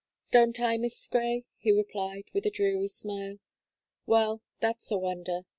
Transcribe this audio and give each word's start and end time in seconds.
"Don't 0.31 0.59
I, 0.59 0.77
Miss 0.77 1.07
Gray," 1.07 1.45
he 1.59 1.71
replied, 1.71 2.23
with 2.33 2.47
a 2.47 2.49
dreary 2.49 2.87
smile, 2.87 3.37
"well, 4.07 4.41
that's 4.59 4.89
a 4.89 4.97
wonder! 4.97 5.41